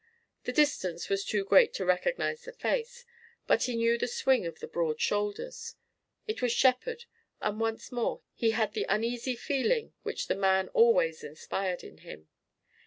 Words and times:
The 0.45 0.51
distance 0.51 1.09
was 1.09 1.23
too 1.23 1.45
great 1.45 1.75
to 1.75 1.85
recognize 1.85 2.41
the 2.45 2.53
face, 2.53 3.05
but 3.45 3.65
he 3.65 3.75
knew 3.75 3.99
the 3.99 4.07
swing 4.07 4.47
of 4.47 4.57
the 4.57 4.65
broad 4.65 4.99
shoulders. 4.99 5.75
It 6.25 6.41
was 6.41 6.51
Shepard 6.51 7.05
and 7.39 7.59
once 7.59 7.91
more 7.91 8.23
he 8.33 8.49
had 8.49 8.73
the 8.73 8.87
uneasy 8.89 9.35
feeling 9.35 9.93
winch 10.03 10.25
the 10.25 10.33
man 10.33 10.69
always 10.69 11.23
inspired 11.23 11.83
in 11.83 11.99
him. 11.99 12.29